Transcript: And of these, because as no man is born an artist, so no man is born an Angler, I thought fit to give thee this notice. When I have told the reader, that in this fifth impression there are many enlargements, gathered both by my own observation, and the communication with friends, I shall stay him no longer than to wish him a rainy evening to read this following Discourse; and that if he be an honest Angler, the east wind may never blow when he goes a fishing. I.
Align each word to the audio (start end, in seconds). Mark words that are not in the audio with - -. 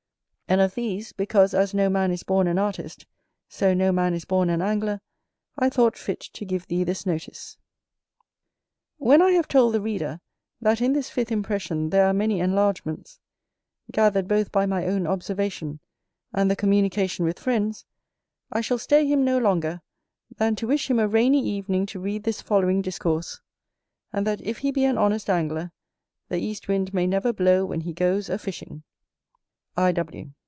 And 0.51 0.59
of 0.59 0.75
these, 0.75 1.13
because 1.13 1.53
as 1.53 1.73
no 1.73 1.87
man 1.87 2.11
is 2.11 2.23
born 2.23 2.45
an 2.45 2.57
artist, 2.59 3.05
so 3.47 3.73
no 3.73 3.93
man 3.93 4.13
is 4.13 4.25
born 4.25 4.49
an 4.49 4.61
Angler, 4.61 4.99
I 5.57 5.69
thought 5.69 5.97
fit 5.97 6.19
to 6.33 6.43
give 6.43 6.67
thee 6.67 6.83
this 6.83 7.05
notice. 7.05 7.57
When 8.97 9.21
I 9.21 9.29
have 9.31 9.47
told 9.47 9.73
the 9.73 9.79
reader, 9.79 10.19
that 10.59 10.81
in 10.81 10.91
this 10.91 11.09
fifth 11.09 11.31
impression 11.31 11.89
there 11.89 12.05
are 12.05 12.11
many 12.11 12.41
enlargements, 12.41 13.21
gathered 13.93 14.27
both 14.27 14.51
by 14.51 14.65
my 14.65 14.85
own 14.87 15.07
observation, 15.07 15.79
and 16.33 16.51
the 16.51 16.57
communication 16.57 17.23
with 17.23 17.39
friends, 17.39 17.85
I 18.51 18.59
shall 18.59 18.77
stay 18.77 19.07
him 19.07 19.23
no 19.23 19.37
longer 19.37 19.79
than 20.35 20.57
to 20.57 20.67
wish 20.67 20.89
him 20.89 20.99
a 20.99 21.07
rainy 21.07 21.47
evening 21.47 21.85
to 21.85 21.99
read 22.01 22.25
this 22.25 22.41
following 22.41 22.81
Discourse; 22.81 23.39
and 24.11 24.27
that 24.27 24.41
if 24.41 24.57
he 24.57 24.71
be 24.71 24.83
an 24.83 24.97
honest 24.97 25.29
Angler, 25.29 25.71
the 26.27 26.39
east 26.39 26.67
wind 26.67 26.93
may 26.93 27.07
never 27.07 27.31
blow 27.31 27.63
when 27.63 27.79
he 27.79 27.93
goes 27.93 28.29
a 28.29 28.37
fishing. 28.37 28.83
I. 29.77 29.93